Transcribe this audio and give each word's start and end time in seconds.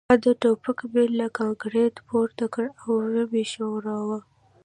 ما 0.09 0.15
د 0.25 0.27
ټوپک 0.41 0.79
میل 0.93 1.11
له 1.21 1.27
کانکریټ 1.39 1.95
پورته 2.07 2.45
کړ 2.53 2.65
او 2.83 2.91
ومې 3.13 3.43
ښوراوه 3.51 4.19